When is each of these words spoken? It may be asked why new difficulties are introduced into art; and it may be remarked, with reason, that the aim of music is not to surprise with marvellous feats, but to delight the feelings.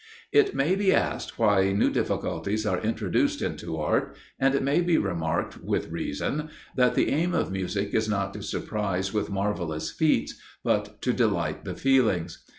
It 0.31 0.55
may 0.55 0.73
be 0.73 0.91
asked 0.91 1.37
why 1.37 1.73
new 1.73 1.91
difficulties 1.91 2.65
are 2.65 2.81
introduced 2.81 3.39
into 3.39 3.77
art; 3.77 4.15
and 4.39 4.55
it 4.55 4.63
may 4.63 4.81
be 4.81 4.97
remarked, 4.97 5.57
with 5.61 5.91
reason, 5.91 6.49
that 6.75 6.95
the 6.95 7.09
aim 7.11 7.35
of 7.35 7.51
music 7.51 7.93
is 7.93 8.09
not 8.09 8.33
to 8.33 8.41
surprise 8.41 9.13
with 9.13 9.29
marvellous 9.29 9.91
feats, 9.91 10.41
but 10.63 11.03
to 11.03 11.13
delight 11.13 11.65
the 11.65 11.75
feelings. 11.75 12.43